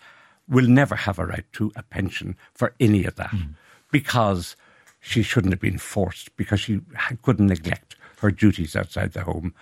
will 0.48 0.66
never 0.66 0.94
have 0.94 1.18
a 1.18 1.26
right 1.26 1.44
to 1.52 1.72
a 1.76 1.82
pension 1.82 2.36
for 2.54 2.74
any 2.78 3.04
of 3.04 3.16
that 3.16 3.30
hmm. 3.30 3.52
because 3.90 4.56
she 5.00 5.22
shouldn't 5.22 5.52
have 5.52 5.60
been 5.60 5.78
forced, 5.78 6.34
because 6.36 6.60
she 6.60 6.80
couldn't 7.22 7.46
neglect 7.46 7.96
her 8.20 8.30
duties 8.30 8.74
outside 8.74 9.12
the 9.12 9.22
home. 9.22 9.54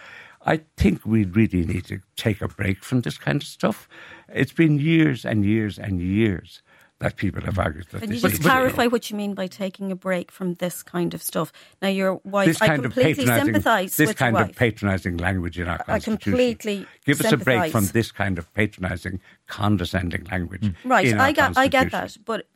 I 0.46 0.60
think 0.76 1.04
we 1.04 1.24
really 1.24 1.64
need 1.64 1.86
to 1.86 2.00
take 2.16 2.40
a 2.40 2.48
break 2.48 2.84
from 2.84 3.00
this 3.00 3.18
kind 3.18 3.42
of 3.42 3.48
stuff. 3.48 3.88
It's 4.28 4.52
been 4.52 4.78
years 4.78 5.24
and 5.24 5.44
years 5.44 5.78
and 5.78 6.00
years 6.00 6.62
that 7.00 7.16
people 7.16 7.42
have 7.42 7.58
argued 7.58 7.86
that 7.90 8.02
Can 8.02 8.12
you 8.12 8.20
just 8.20 8.42
clarify 8.42 8.86
what 8.86 9.10
you 9.10 9.16
mean 9.16 9.34
by 9.34 9.46
taking 9.46 9.90
a 9.90 9.96
break 9.96 10.30
from 10.30 10.54
this 10.54 10.82
kind 10.82 11.12
of 11.12 11.22
stuff? 11.22 11.52
Now, 11.82 11.88
your 11.88 12.20
wife, 12.24 12.46
this 12.46 12.62
I 12.62 12.68
kind 12.68 12.82
completely 12.82 13.26
sympathise 13.26 13.96
this 13.96 14.08
with 14.08 14.16
kind 14.16 14.36
your 14.36 14.46
of 14.46 14.56
patronising 14.56 15.16
language 15.16 15.58
in 15.58 15.68
our 15.68 15.80
I 15.80 15.98
constitution. 15.98 16.18
completely 16.18 16.86
give 17.04 17.20
us 17.20 17.32
a 17.32 17.36
break 17.36 17.72
from 17.72 17.86
this 17.88 18.12
kind 18.12 18.38
of 18.38 18.52
patronising, 18.54 19.20
condescending 19.46 20.24
language. 20.24 20.62
Mm. 20.62 20.74
Right, 20.84 21.06
in 21.06 21.18
our 21.18 21.26
I 21.26 21.32
get, 21.32 21.58
I 21.58 21.68
get 21.68 21.90
that. 21.90 22.16
But 22.24 22.46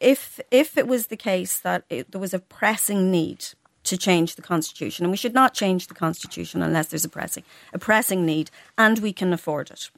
if 0.00 0.40
if 0.50 0.78
it 0.78 0.86
was 0.86 1.08
the 1.08 1.16
case 1.16 1.58
that 1.58 1.84
it, 1.90 2.12
there 2.12 2.20
was 2.20 2.34
a 2.34 2.38
pressing 2.38 3.10
need 3.10 3.46
to 3.84 3.98
change 3.98 4.36
the 4.36 4.42
constitution, 4.42 5.04
and 5.04 5.10
we 5.10 5.16
should 5.16 5.34
not 5.34 5.52
change 5.52 5.88
the 5.88 5.94
constitution 5.94 6.62
unless 6.62 6.88
there's 6.88 7.04
a 7.04 7.08
pressing 7.08 7.44
a 7.72 7.78
pressing 7.78 8.24
need, 8.24 8.50
and 8.78 9.00
we 9.00 9.12
can 9.12 9.32
afford 9.32 9.70
it. 9.70 9.90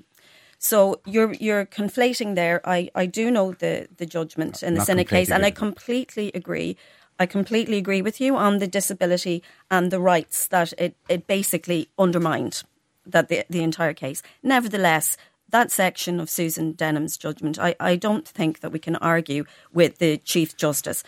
So 0.58 1.00
you're 1.04 1.34
you're 1.34 1.66
conflating 1.66 2.34
there. 2.34 2.60
I, 2.64 2.90
I 2.94 3.06
do 3.06 3.30
know 3.30 3.52
the, 3.52 3.88
the 3.96 4.06
judgment 4.06 4.62
in 4.62 4.74
the 4.74 4.78
Not 4.78 4.86
Sinnott 4.86 5.08
case, 5.08 5.30
and 5.30 5.44
I 5.44 5.50
completely 5.50 6.30
agree. 6.34 6.76
I 7.18 7.26
completely 7.26 7.78
agree 7.78 8.02
with 8.02 8.20
you 8.20 8.36
on 8.36 8.58
the 8.58 8.66
disability 8.66 9.42
and 9.70 9.90
the 9.90 10.00
rights 10.00 10.48
that 10.48 10.72
it, 10.76 10.96
it 11.08 11.26
basically 11.26 11.88
undermined 11.98 12.62
that 13.06 13.28
the, 13.28 13.44
the 13.48 13.62
entire 13.62 13.94
case. 13.94 14.22
Nevertheless, 14.42 15.16
that 15.48 15.70
section 15.70 16.20
of 16.20 16.28
Susan 16.28 16.72
Denham's 16.72 17.16
judgment, 17.16 17.58
I, 17.58 17.74
I 17.80 17.96
don't 17.96 18.26
think 18.28 18.60
that 18.60 18.72
we 18.72 18.78
can 18.78 18.96
argue 18.96 19.44
with 19.72 19.98
the 19.98 20.18
Chief 20.18 20.56
Justice. 20.56 21.04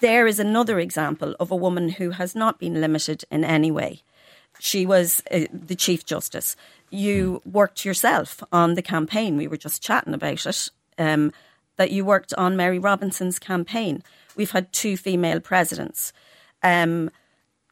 There 0.00 0.26
is 0.26 0.38
another 0.38 0.78
example 0.78 1.36
of 1.38 1.50
a 1.50 1.56
woman 1.56 1.90
who 1.90 2.10
has 2.12 2.34
not 2.34 2.58
been 2.58 2.80
limited 2.80 3.24
in 3.30 3.44
any 3.44 3.70
way. 3.70 4.02
She 4.58 4.86
was 4.86 5.22
uh, 5.30 5.46
the 5.52 5.76
Chief 5.76 6.04
Justice. 6.04 6.56
You 6.90 7.42
worked 7.44 7.84
yourself 7.84 8.42
on 8.52 8.74
the 8.74 8.82
campaign. 8.82 9.36
We 9.36 9.48
were 9.48 9.56
just 9.56 9.82
chatting 9.82 10.14
about 10.14 10.46
it. 10.46 10.70
Um, 10.98 11.32
that 11.76 11.90
you 11.90 12.04
worked 12.04 12.32
on 12.34 12.56
Mary 12.56 12.78
Robinson's 12.78 13.38
campaign. 13.38 14.02
We've 14.36 14.50
had 14.50 14.72
two 14.72 14.96
female 14.96 15.40
presidents. 15.40 16.12
Um, 16.62 17.10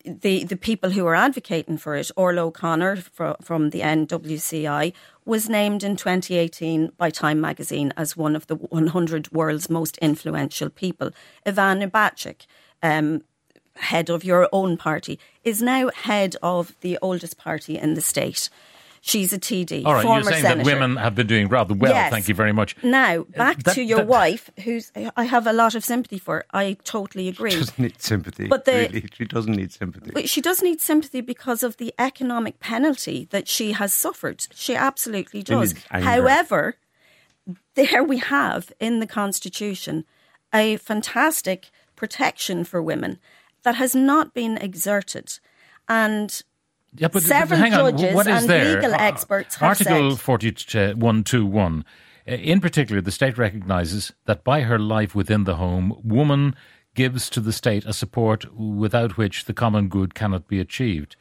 the 0.05 0.45
the 0.45 0.57
people 0.57 0.91
who 0.91 1.07
are 1.07 1.15
advocating 1.15 1.79
for 1.79 1.95
it, 1.95 2.11
Orla 2.17 2.47
O'Connor 2.47 2.97
from, 2.97 3.37
from 3.41 3.71
the 3.71 3.81
NWCI, 3.81 4.93
was 5.25 5.49
named 5.49 5.85
in 5.85 5.97
2018 5.97 6.93
by 6.97 7.11
Time 7.11 7.41
magazine 7.41 7.93
as 7.97 8.17
one 8.17 8.35
of 8.35 8.47
the 8.49 8.57
100 8.57 9.31
world's 9.33 9.71
most 9.71 9.99
influential 9.99 10.71
people. 10.71 11.11
Ivana 11.47 11.89
Bacik, 11.89 12.47
um, 12.83 13.23
head 13.83 14.09
of 14.11 14.25
your 14.25 14.49
own 14.53 14.77
party, 14.77 15.19
is 15.45 15.61
now 15.63 15.91
head 15.91 16.37
of 16.43 16.75
the 16.81 16.99
oldest 17.03 17.37
party 17.39 17.77
in 17.79 17.95
the 17.95 18.01
state. 18.01 18.49
She's 19.05 19.33
a 19.33 19.39
TD. 19.39 19.85
All 19.85 19.95
right, 19.95 20.05
former 20.05 20.23
you're 20.23 20.31
saying 20.31 20.43
senator. 20.43 20.63
that 20.71 20.75
women 20.81 20.97
have 20.97 21.17
been 21.17 21.27
doing 21.27 21.49
rather 21.49 21.75
well. 21.75 21.91
Yes. 21.93 22.13
Thank 22.13 22.29
you 22.29 22.37
very 22.37 22.53
much. 22.53 22.77
Now, 22.85 23.23
uh, 23.23 23.25
back 23.37 23.61
that- 23.65 23.75
to 23.75 23.83
your 23.83 23.99
that- 23.99 24.07
wife, 24.07 24.49
who's 24.63 24.93
I 25.17 25.25
have 25.25 25.49
a 25.49 25.53
lot 25.53 25.75
of 25.75 25.83
sympathy 25.85 26.19
for. 26.21 26.45
I 26.53 26.77
totally 26.85 27.27
agree. 27.27 27.51
She 27.51 27.59
doesn't 27.59 27.79
need 27.81 28.01
sympathy. 28.01 28.47
But 28.47 28.65
the- 28.65 28.73
really. 28.93 29.09
She 29.13 29.25
doesn't 29.25 29.57
need 29.57 29.73
sympathy. 29.73 30.13
But 30.15 30.29
she 30.29 30.41
does 30.41 30.63
need 30.63 30.81
sympathy 30.81 31.21
because 31.21 31.65
of 31.65 31.79
the 31.79 31.93
economic 31.99 32.61
penalty 32.61 33.27
that 33.31 33.49
she 33.49 33.73
has 33.73 33.93
suffered. 33.93 34.47
She 34.55 34.77
absolutely 34.77 35.43
does. 35.43 35.75
However, 35.91 36.77
there 37.75 38.05
we 38.05 38.19
have 38.19 38.73
in 38.79 39.01
the 39.01 39.09
Constitution 39.09 40.05
a 40.55 40.77
fantastic 40.77 41.71
protection 41.97 42.63
for 42.63 42.81
women 42.81 43.19
that 43.63 43.77
has 43.77 43.95
not 43.95 44.35
been 44.35 44.57
exerted. 44.59 45.39
And 45.89 46.43
Yeah, 46.97 47.09
but, 47.09 47.23
Several 47.23 47.61
but 47.61 47.73
on. 47.73 47.97
judges 47.99 48.21
is 48.21 48.27
and 48.27 48.49
there? 48.51 48.75
legal 48.77 48.95
experts 48.95 49.57
have 49.57 49.69
Article 49.71 50.11
said- 50.17 50.21
4121. 50.21 51.85
uh, 52.29 52.33
In 52.35 52.61
particular, 52.61 53.01
the 53.01 53.11
state 53.11 53.39
recognises 53.39 54.13
that 54.27 54.45
by 54.45 54.63
her 54.63 54.79
life 54.79 55.15
within 55.15 55.45
the 55.45 55.57
home, 55.57 55.97
woman 56.05 56.55
gives 56.95 57.31
to 57.31 57.41
the 57.41 57.53
state 57.53 57.85
a 57.87 57.93
support 57.93 58.53
without 58.55 59.17
which 59.17 59.47
the 59.47 59.55
common 59.55 59.89
good 59.89 60.15
cannot 60.15 60.47
be 60.47 60.61
achieved. 60.61 61.17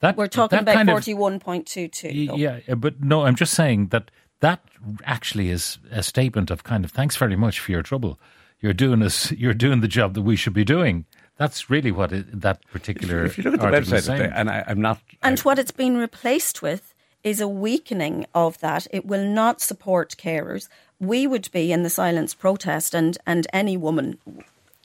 That, 0.00 0.16
we're 0.18 0.26
talking 0.28 0.64
that 0.64 0.82
about 0.82 0.86
41.22. 1.02 2.36
yeah, 2.36 2.60
uh, 2.68 2.74
but 2.74 3.02
no, 3.02 3.24
I'm 3.24 3.34
just 3.34 3.54
saying 3.54 3.88
that 3.88 4.10
that 4.40 4.60
actually 5.04 5.48
is 5.48 5.78
a 5.90 6.02
statement 6.02 6.50
of 6.50 6.62
kind 6.64 6.84
of 6.84 6.90
thanks 6.90 7.16
very 7.16 7.36
much 7.36 7.58
for 7.58 7.72
your 7.72 7.82
trouble. 7.82 8.18
You're 8.60 8.74
doing 8.74 9.02
us. 9.02 9.32
You're 9.32 9.54
doing 9.54 9.80
the 9.80 9.88
job 9.88 10.12
that 10.14 10.22
we 10.22 10.36
should 10.36 10.52
be 10.52 10.64
doing. 10.64 11.06
That's 11.36 11.68
really 11.68 11.90
what 11.90 12.12
it, 12.12 12.40
that 12.40 12.64
particular 12.70 13.24
if 13.24 13.36
you 13.36 13.44
look 13.44 13.54
at 13.54 13.60
the 13.60 13.66
website, 13.66 14.02
saying. 14.02 14.32
and 14.34 14.48
I, 14.48 14.64
I'm 14.66 14.80
not. 14.80 15.00
And 15.22 15.38
I, 15.38 15.42
what 15.42 15.58
it's 15.58 15.72
been 15.72 15.96
replaced 15.96 16.62
with 16.62 16.94
is 17.24 17.40
a 17.40 17.48
weakening 17.48 18.26
of 18.34 18.58
that. 18.60 18.86
It 18.90 19.06
will 19.06 19.26
not 19.26 19.60
support 19.60 20.14
carers. 20.16 20.68
We 21.00 21.26
would 21.26 21.50
be 21.50 21.72
in 21.72 21.82
the 21.82 21.90
silence 21.90 22.34
protest, 22.34 22.94
and, 22.94 23.18
and 23.26 23.46
any 23.52 23.76
woman 23.76 24.18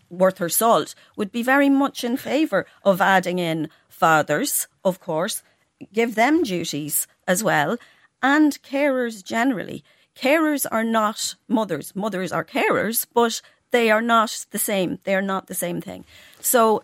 worth 0.09 0.39
her 0.39 0.49
salt 0.49 0.95
would 1.15 1.31
be 1.31 1.43
very 1.43 1.69
much 1.69 2.03
in 2.03 2.17
favour 2.17 2.65
of 2.83 2.99
adding 3.01 3.37
in 3.37 3.69
fathers, 3.87 4.67
of 4.83 4.99
course, 4.99 5.43
give 5.93 6.15
them 6.15 6.41
duties 6.41 7.07
as 7.27 7.43
well, 7.43 7.77
and 8.23 8.61
carers 8.63 9.23
generally. 9.23 9.83
Carers 10.15 10.65
are 10.71 10.83
not 10.83 11.35
mothers. 11.47 11.95
Mothers 11.95 12.31
are 12.31 12.43
carers, 12.43 13.05
but 13.13 13.41
they 13.71 13.91
are 13.91 14.01
not 14.01 14.45
the 14.51 14.59
same. 14.59 14.99
They 15.03 15.15
are 15.15 15.21
not 15.21 15.47
the 15.47 15.55
same 15.55 15.81
thing. 15.81 16.05
So 16.41 16.83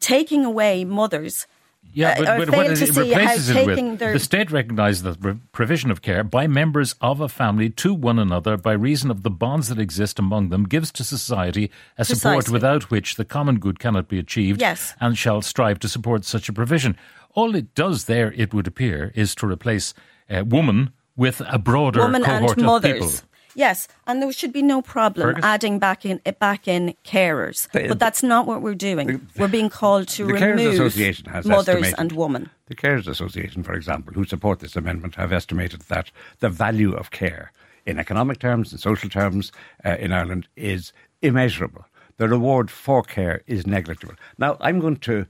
taking 0.00 0.44
away 0.44 0.84
mothers 0.84 1.46
Yeah, 1.94 2.10
uh, 2.10 2.16
but, 2.18 2.28
I 2.28 2.38
but 2.38 2.50
what 2.50 2.66
to 2.66 2.72
it 2.72 2.96
replaces 2.96 3.48
it 3.50 3.54
taking 3.54 3.90
with, 3.92 3.98
their- 3.98 4.12
the 4.12 4.18
state 4.20 4.50
recognises 4.50 5.02
the 5.02 5.38
provision 5.52 5.90
of 5.90 6.02
care 6.02 6.22
by 6.22 6.46
members 6.46 6.94
of 7.00 7.20
a 7.20 7.28
family 7.28 7.70
to 7.70 7.94
one 7.94 8.18
another 8.18 8.56
by 8.58 8.72
reason 8.72 9.10
of 9.10 9.22
the 9.22 9.30
bonds 9.30 9.68
that 9.68 9.78
exist 9.78 10.18
among 10.18 10.50
them 10.50 10.64
gives 10.64 10.92
to 10.92 11.04
society 11.04 11.70
a 11.96 12.04
support 12.04 12.50
without 12.50 12.90
which 12.90 13.16
the 13.16 13.24
common 13.24 13.58
good 13.58 13.78
cannot 13.78 14.06
be 14.08 14.18
achieved 14.18 14.60
Yes. 14.60 14.94
and 15.00 15.16
shall 15.16 15.40
strive 15.40 15.78
to 15.80 15.88
support 15.88 16.24
such 16.24 16.48
a 16.48 16.52
provision. 16.52 16.96
All 17.34 17.54
it 17.54 17.74
does 17.74 18.04
there, 18.04 18.32
it 18.36 18.52
would 18.52 18.66
appear, 18.66 19.12
is 19.14 19.34
to 19.36 19.46
replace 19.46 19.94
uh, 20.30 20.44
woman 20.44 20.90
with 21.16 21.40
a 21.48 21.58
broader 21.58 22.00
women 22.00 22.22
cohort 22.22 22.58
and 22.58 22.68
of 22.68 22.82
people. 22.82 23.10
Yes, 23.58 23.88
and 24.06 24.22
there 24.22 24.32
should 24.32 24.52
be 24.52 24.62
no 24.62 24.80
problem 24.80 25.30
Fergus? 25.30 25.44
adding 25.44 25.80
back 25.80 26.06
in 26.06 26.20
eh, 26.24 26.30
back 26.30 26.68
in 26.68 26.94
carers. 27.04 27.68
The- 27.72 27.88
but 27.88 27.98
that's 27.98 28.22
not 28.22 28.46
what 28.46 28.62
we're 28.62 28.76
doing. 28.76 29.26
we're 29.36 29.48
being 29.48 29.68
called 29.68 30.06
to 30.16 30.26
the 30.26 30.32
remove 30.32 30.74
Association 30.74 31.26
has 31.32 31.44
mothers 31.44 31.92
and 31.98 32.12
women. 32.12 32.50
The 32.66 32.76
Carers 32.76 33.08
Association, 33.08 33.64
for 33.64 33.72
example, 33.72 34.12
who 34.14 34.24
support 34.24 34.60
this 34.60 34.76
amendment, 34.76 35.16
have 35.16 35.32
estimated 35.32 35.80
that 35.88 36.12
the 36.38 36.48
value 36.48 36.92
of 36.94 37.10
care 37.10 37.50
in 37.84 37.98
economic 37.98 38.38
terms, 38.38 38.70
and 38.70 38.80
social 38.80 39.10
terms, 39.10 39.50
uh, 39.84 39.96
in 39.98 40.12
Ireland 40.12 40.46
is 40.54 40.92
immeasurable. 41.20 41.84
The 42.18 42.28
reward 42.28 42.70
for 42.70 43.02
care 43.02 43.42
is 43.48 43.66
negligible. 43.66 44.14
Now, 44.36 44.56
I'm 44.60 44.78
going 44.78 44.98
to 44.98 45.26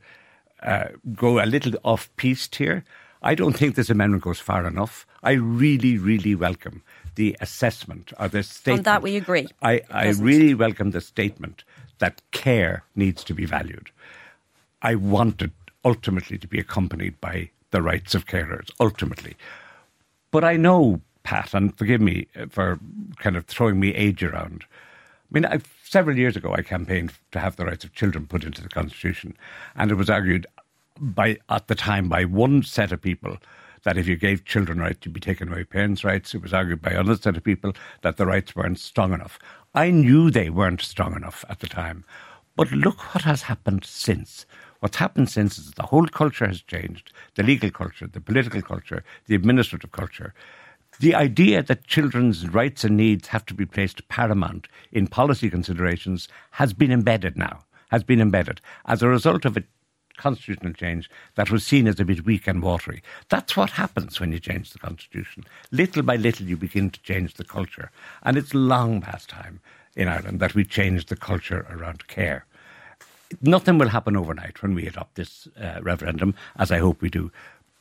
uh, 0.63 0.89
go 1.15 1.43
a 1.43 1.47
little 1.47 1.75
off 1.83 2.11
piste 2.17 2.57
here. 2.57 2.85
I 3.23 3.35
don't 3.35 3.57
think 3.57 3.75
this 3.75 3.91
amendment 3.91 4.23
goes 4.23 4.39
far 4.41 4.67
enough. 4.67 5.07
I 5.23 5.33
really, 5.33 5.97
really 5.97 6.35
welcome 6.35 6.83
the 7.19 7.37
assessment 7.41 8.13
or 8.21 8.29
the 8.29 8.45
statement. 8.45 8.87
On 8.87 8.95
that 8.95 9.03
we 9.03 9.17
agree. 9.17 9.49
I, 9.61 9.83
I 9.91 10.11
really 10.11 10.55
welcome 10.55 10.93
the 10.93 11.01
statement 11.01 11.65
that 11.99 12.23
care 12.31 12.85
needs 12.95 13.25
to 13.25 13.35
be 13.35 13.45
valued. 13.45 13.91
I 14.83 14.95
want 14.95 15.43
it 15.43 15.51
ultimately 15.85 16.39
to 16.39 16.47
be 16.47 16.61
accompanied 16.61 17.21
by 17.21 17.51
the 17.73 17.83
rights 17.83 18.15
of 18.15 18.27
carers, 18.27 18.71
ultimately. 18.79 19.37
But 20.31 20.45
I 20.45 20.57
know, 20.57 21.01
Pat, 21.25 21.55
and 21.55 21.77
forgive 21.77 22.01
me 22.01 22.29
uh, 22.37 22.47
for 22.51 22.79
kind 23.17 23.37
of 23.37 23.47
throwing 23.47 23.81
me 23.81 23.93
age 23.95 24.23
around. 24.23 24.65
I 24.65 25.29
mean, 25.33 25.45
I, 25.45 25.59
several 25.83 26.17
years 26.17 26.37
ago, 26.37 26.55
I 26.55 26.63
campaigned 26.63 27.13
to 27.33 27.41
have 27.41 27.57
the 27.57 27.67
rights 27.67 27.83
of 27.83 27.95
children 27.95 28.29
put 28.29 28.45
into 28.45 28.63
the 28.63 28.69
Constitution, 28.69 29.37
and 29.75 29.91
it 29.91 29.97
was 29.97 30.09
argued 30.09 30.47
by 31.01 31.39
at 31.49 31.67
the 31.67 31.75
time 31.75 32.09
by 32.09 32.25
one 32.25 32.63
set 32.63 32.93
of 32.93 33.03
people 33.03 33.39
that 33.83 33.97
if 33.97 34.07
you 34.07 34.17
gave 34.17 34.45
children 34.45 34.79
rights, 34.79 35.05
you'd 35.05 35.15
be 35.15 35.21
taking 35.21 35.49
away 35.49 35.65
parents' 35.65 36.05
rights. 36.05 36.35
It 36.35 36.43
was 36.43 36.55
argued 36.55 36.83
by 36.83 36.91
another 36.91 37.17
set 37.17 37.37
of 37.37 37.45
people 37.45 37.73
that 38.03 38.17
the 38.17 38.27
rights 38.27 38.55
weren't 38.55 38.79
strong 38.79 39.13
enough. 39.13 39.39
I 39.75 39.91
knew 39.91 40.31
they 40.31 40.51
weren't 40.51 40.81
strong 40.81 41.15
enough 41.15 41.45
at 41.49 41.61
the 41.61 41.67
time, 41.67 42.05
but 42.57 42.73
look 42.73 43.15
what 43.15 43.25
has 43.25 43.43
happened 43.43 43.85
since. 43.85 44.47
What's 44.81 44.97
happened 44.97 45.29
since 45.29 45.59
is 45.59 45.73
the 45.73 45.87
whole 45.87 46.07
culture 46.07 46.47
has 46.47 46.63
changed 46.63 47.13
the 47.35 47.43
legal 47.43 47.71
culture, 47.71 48.07
the 48.07 48.21
political 48.21 48.63
culture, 48.63 49.03
the 49.27 49.35
administrative 49.35 49.93
culture. 49.93 50.35
The 51.01 51.15
idea 51.15 51.63
that 51.63 51.87
children's 51.87 52.49
rights 52.49 52.83
and 52.85 52.97
needs 52.97 53.29
have 53.29 53.47
to 53.47 53.55
be 53.55 53.67
placed 53.67 54.09
paramount 54.09 54.69
in 54.91 55.07
policy 55.07 55.51
considerations 55.51 56.29
has 56.53 56.73
been 56.73 56.91
embedded 56.91 57.37
now, 57.37 57.61
has 57.91 58.03
been 58.03 58.21
embedded 58.21 58.61
as 58.87 59.03
a 59.03 59.09
result 59.09 59.45
of 59.45 59.57
a 59.57 59.65
constitutional 60.19 60.73
change 60.75 61.09
that 61.37 61.51
was 61.51 61.65
seen 61.65 61.87
as 61.89 61.99
a 61.99 62.05
bit 62.05 62.25
weak 62.27 62.47
and 62.47 62.63
watery. 62.63 63.03
That's 63.31 63.57
what 63.57 63.71
happens 63.71 64.21
when 64.21 64.33
you 64.33 64.39
change 64.41 64.71
the 64.71 64.79
constitution. 64.79 65.45
Little 65.73 66.03
by 66.03 66.17
little, 66.17 66.47
you 66.47 66.57
begin 66.57 66.91
to 66.91 67.01
change 67.03 67.35
the 67.35 67.45
culture. 67.45 67.91
And 68.23 68.37
it's 68.37 68.53
long 68.55 69.01
past 69.01 69.31
time 69.31 69.61
in 69.97 70.09
Ireland 70.09 70.41
that 70.41 70.55
we 70.55 70.65
change 70.65 71.07
the 71.07 71.17
culture 71.17 71.67
around 71.71 72.07
care. 72.09 72.45
Nothing 73.43 73.79
will 73.79 73.89
happen 73.89 74.17
overnight 74.17 74.63
when 74.63 74.75
we 74.75 74.87
adopt 74.87 75.15
this 75.17 75.49
uh, 75.61 75.81
referendum, 75.83 76.35
as 76.57 76.71
I 76.73 76.79
hope 76.79 77.01
we 77.03 77.11
do. 77.11 77.31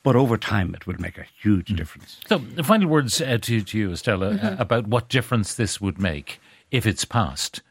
But 0.02 0.14
over 0.14 0.36
time, 0.36 0.74
it 0.74 0.86
will 0.86 1.00
make 1.00 1.18
a 1.18 1.26
huge 1.42 1.68
difference. 1.74 2.20
So, 2.28 2.38
the 2.38 2.62
final 2.62 2.88
words 2.88 3.20
uh, 3.20 3.38
to, 3.42 3.60
to 3.62 3.78
you, 3.78 3.92
Estella, 3.92 4.32
Mm-hmm. 4.34 4.46
uh, 4.46 4.56
about 4.58 4.86
what 4.86 5.08
difference 5.08 5.54
this 5.54 5.80
would 5.80 5.98
make 5.98 6.40
if 6.70 6.86
it's 6.86 7.04
passed. 7.04 7.62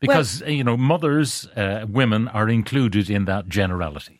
Because, 0.00 0.42
uh, 0.42 0.46
you 0.46 0.64
know, 0.64 0.76
mothers, 0.76 1.46
uh, 1.56 1.86
women 1.88 2.28
are 2.28 2.48
included 2.48 3.10
in 3.10 3.24
that 3.24 3.48
generality. 3.48 4.18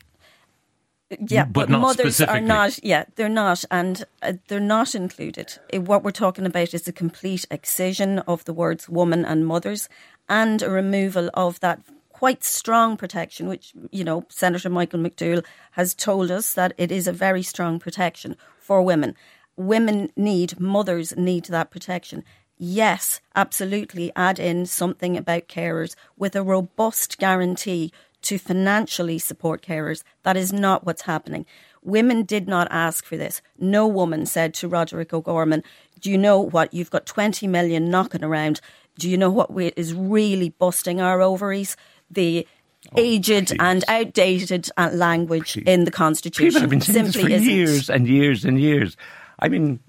Yeah, 1.27 1.45
but 1.45 1.53
but, 1.53 1.69
not 1.69 1.81
mothers 1.81 2.21
are 2.21 2.41
not. 2.41 2.83
Yeah, 2.83 3.05
they're 3.15 3.29
not, 3.29 3.65
and 3.71 4.05
uh, 4.21 4.33
they're 4.47 4.59
not 4.59 4.93
included. 4.93 5.57
Uh, 5.73 5.81
What 5.81 6.03
we're 6.03 6.11
talking 6.11 6.45
about 6.45 6.73
is 6.73 6.87
a 6.87 6.93
complete 6.93 7.47
excision 7.49 8.19
of 8.19 8.43
the 8.43 8.53
words 8.53 8.87
"woman" 8.87 9.25
and 9.25 9.47
"mothers," 9.47 9.89
and 10.27 10.61
a 10.61 10.69
removal 10.69 11.31
of 11.33 11.59
that 11.61 11.79
quite 12.19 12.43
strong 12.43 12.97
protection, 12.97 13.47
which 13.47 13.73
you 13.91 14.03
know 14.03 14.25
Senator 14.29 14.69
Michael 14.69 14.99
McDowell 14.99 15.43
has 15.71 15.95
told 15.95 16.29
us 16.29 16.53
that 16.53 16.73
it 16.77 16.91
is 16.91 17.07
a 17.07 17.13
very 17.13 17.41
strong 17.41 17.79
protection 17.79 18.35
for 18.59 18.83
women. 18.83 19.15
Women 19.55 20.11
need, 20.15 20.59
mothers 20.59 21.15
need 21.17 21.45
that 21.45 21.71
protection. 21.71 22.23
Yes, 22.59 23.21
absolutely 23.35 24.11
add 24.15 24.37
in 24.37 24.65
something 24.65 25.17
about 25.17 25.47
carers 25.47 25.95
with 26.17 26.35
a 26.35 26.43
robust 26.43 27.17
guarantee 27.17 27.91
to 28.23 28.37
financially 28.37 29.17
support 29.17 29.61
carers. 29.61 30.03
That 30.23 30.35
is 30.37 30.51
not 30.51 30.85
what's 30.85 31.03
happening. 31.03 31.45
Women 31.81 32.23
did 32.23 32.47
not 32.47 32.67
ask 32.69 33.05
for 33.05 33.15
this. 33.15 33.41
No 33.57 33.87
woman 33.87 34.25
said 34.25 34.53
to 34.55 34.67
Roderick 34.67 35.13
O'Gorman, 35.13 35.63
Do 36.01 36.11
you 36.11 36.17
know 36.17 36.41
what? 36.41 36.73
You've 36.73 36.91
got 36.91 37.05
20 37.05 37.47
million 37.47 37.89
knocking 37.89 38.23
around. 38.23 38.59
Do 38.97 39.09
you 39.09 39.17
know 39.17 39.29
what 39.29 39.49
is 39.77 39.93
really 39.93 40.49
busting 40.49 40.99
our 41.01 41.21
ovaries? 41.21 41.77
The 42.11 42.45
Oh, 42.93 42.99
aged 43.01 43.47
please. 43.49 43.57
and 43.59 43.83
outdated 43.89 44.69
uh, 44.77 44.89
language 44.93 45.53
please. 45.53 45.63
in 45.67 45.83
the 45.83 45.91
Constitution. 45.91 46.47
People 46.47 46.61
have 46.61 46.69
been 46.69 46.79
saying 46.81 47.11
Simply 47.11 47.23
this 47.23 47.23
for 47.23 47.35
isn't. 47.43 47.53
years 47.53 47.89
and 47.89 48.07
years 48.07 48.45
and 48.45 48.59
years. 48.59 48.95
I 49.37 49.49
mean, 49.49 49.79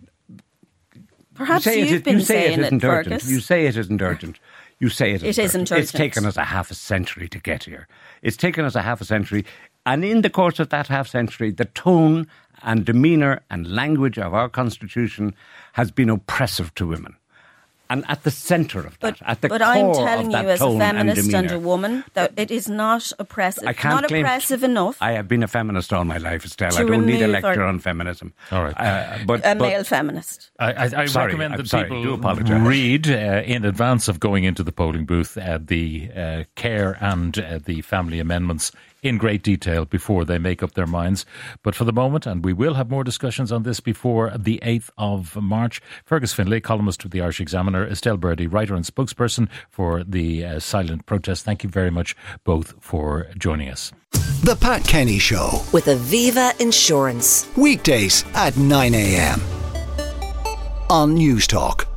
perhaps 1.40 1.64
you 1.64 1.84
you've 1.86 2.04
been 2.04 2.18
you 2.18 2.24
say 2.24 2.34
saying 2.34 2.60
it 2.60 2.66
isn't 2.66 2.84
it, 2.84 2.86
urgent. 2.86 3.24
You 3.24 3.40
say 3.40 3.66
it 3.66 3.76
isn't 3.76 4.02
urgent. 4.02 4.38
You 4.78 4.90
say 4.90 5.12
it 5.12 5.22
isn't, 5.22 5.28
it 5.28 5.38
isn't 5.38 5.72
urgent. 5.72 5.80
It's 5.80 5.92
taken 5.92 6.26
us 6.26 6.36
a 6.36 6.44
half 6.44 6.70
a 6.70 6.74
century 6.74 7.28
to 7.28 7.38
get 7.38 7.64
here. 7.64 7.88
It's 8.20 8.36
taken 8.36 8.66
us 8.66 8.74
a 8.74 8.82
half 8.82 9.00
a 9.00 9.06
century, 9.06 9.46
and 9.86 10.04
in 10.04 10.20
the 10.20 10.28
course 10.28 10.58
of 10.58 10.68
that 10.68 10.88
half 10.88 11.08
century, 11.08 11.50
the 11.50 11.64
tone 11.64 12.26
and 12.62 12.84
demeanour 12.84 13.40
and 13.50 13.74
language 13.74 14.18
of 14.18 14.34
our 14.34 14.50
constitution 14.50 15.34
has 15.72 15.90
been 15.90 16.10
oppressive 16.10 16.74
to 16.74 16.86
women 16.86 17.16
and 17.90 18.04
at 18.08 18.22
the 18.22 18.30
centre 18.30 18.80
of 18.80 18.98
that, 19.00 19.18
but, 19.18 19.28
at 19.28 19.40
the 19.42 19.48
but 19.48 19.60
core 19.60 19.70
I'm 19.70 19.92
telling 19.92 20.30
you, 20.30 20.36
as 20.36 20.60
a 20.62 20.78
feminist 20.78 21.34
and, 21.34 21.34
and, 21.34 21.50
a 21.50 21.58
woman, 21.58 22.04
that 22.14 22.32
it 22.36 22.50
is 22.50 22.68
not 22.68 23.12
oppressive. 23.18 23.66
I 23.66 23.72
can't 23.72 24.02
not 24.02 24.08
claim 24.08 24.24
oppressive 24.24 24.62
enough. 24.62 24.96
I 25.02 25.12
have 25.12 25.28
been 25.28 25.42
a 25.42 25.48
feminist 25.48 25.92
all 25.92 26.04
my 26.04 26.18
life, 26.18 26.44
Estelle. 26.44 26.74
I 26.74 26.84
don't 26.84 27.04
need 27.04 27.20
a 27.20 27.28
lecture 27.28 27.64
on 27.64 27.80
feminism. 27.80 28.32
All 28.52 28.62
right, 28.62 28.74
uh, 28.78 29.18
but 29.26 29.40
a 29.40 29.54
but, 29.54 29.58
male 29.58 29.84
feminist. 29.84 30.50
I, 30.58 30.72
I, 30.72 30.84
I 31.02 31.06
sorry, 31.06 31.26
recommend 31.26 31.54
I'm 31.54 31.58
that 31.58 31.68
sorry, 31.68 31.88
people 31.90 32.16
read 32.60 33.10
uh, 33.10 33.42
in 33.44 33.64
advance 33.64 34.08
of 34.08 34.20
going 34.20 34.44
into 34.44 34.62
the 34.62 34.72
polling 34.72 35.04
booth 35.04 35.36
uh, 35.36 35.58
the 35.60 36.10
uh, 36.16 36.44
care 36.54 36.96
and 37.00 37.38
uh, 37.38 37.58
the 37.64 37.82
family 37.82 38.20
amendments 38.20 38.72
in 39.02 39.18
great 39.18 39.42
detail 39.42 39.84
before 39.84 40.24
they 40.24 40.38
make 40.38 40.62
up 40.62 40.74
their 40.74 40.86
minds. 40.86 41.24
But 41.62 41.74
for 41.74 41.84
the 41.84 41.92
moment, 41.92 42.26
and 42.26 42.44
we 42.44 42.52
will 42.52 42.74
have 42.74 42.90
more 42.90 43.04
discussions 43.04 43.52
on 43.52 43.62
this 43.62 43.80
before 43.80 44.32
the 44.36 44.60
8th 44.62 44.90
of 44.98 45.36
March, 45.36 45.80
Fergus 46.04 46.32
Finlay, 46.32 46.60
columnist 46.60 47.02
with 47.02 47.12
the 47.12 47.20
Irish 47.20 47.40
Examiner, 47.40 47.79
Estelle 47.86 48.16
Birdy, 48.16 48.46
writer 48.46 48.74
and 48.74 48.84
spokesperson 48.84 49.48
for 49.68 50.04
the 50.04 50.44
uh, 50.44 50.58
silent 50.60 51.06
protest. 51.06 51.44
Thank 51.44 51.62
you 51.62 51.70
very 51.70 51.90
much 51.90 52.16
both 52.44 52.74
for 52.80 53.28
joining 53.38 53.68
us. 53.68 53.92
The 54.44 54.56
Pat 54.58 54.84
Kenny 54.84 55.18
Show 55.18 55.62
with 55.72 55.86
Aviva 55.86 56.58
Insurance. 56.60 57.48
Weekdays 57.56 58.24
at 58.34 58.56
9 58.56 58.94
a.m. 58.94 59.40
on 60.88 61.16
Newstalk. 61.16 61.89